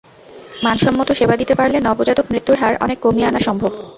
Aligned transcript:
মানসম্মত 0.63 1.09
সেবা 1.19 1.35
দিতে 1.37 1.53
পারলে 1.55 1.77
নবজাতক 1.81 2.25
মৃত্যুর 2.31 2.57
হার 2.61 2.73
অনেক 2.85 2.97
কমিয়ে 3.01 3.27
আনা 3.29 3.41
সম্ভব। 3.47 3.71